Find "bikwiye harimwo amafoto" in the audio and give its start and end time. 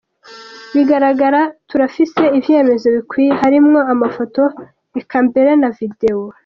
2.95-4.41